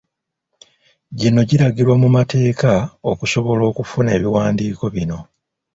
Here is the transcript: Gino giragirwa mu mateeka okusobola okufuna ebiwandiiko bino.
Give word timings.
Gino 1.19 1.41
giragirwa 1.49 1.95
mu 2.01 2.09
mateeka 2.17 2.71
okusobola 3.11 3.61
okufuna 3.71 4.09
ebiwandiiko 4.17 4.85
bino. 4.95 5.19